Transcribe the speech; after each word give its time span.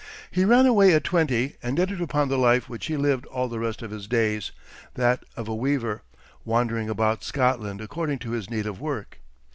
He 0.31 0.45
ran 0.45 0.65
away 0.65 0.95
at 0.95 1.03
twenty, 1.03 1.57
and 1.61 1.79
entered 1.79 2.01
upon 2.01 2.27
the 2.27 2.39
life 2.39 2.67
which 2.67 2.87
he 2.87 2.97
lived 2.97 3.27
all 3.27 3.47
the 3.47 3.59
rest 3.59 3.83
of 3.83 3.91
his 3.91 4.07
days, 4.07 4.51
that 4.95 5.23
of 5.37 5.47
a 5.47 5.53
weaver, 5.53 6.01
wandering 6.43 6.89
about 6.89 7.23
Scotland 7.23 7.81
according 7.81 8.17
to 8.17 8.31
his 8.31 8.49
need 8.49 8.65
of 8.65 8.81
work. 8.81 9.19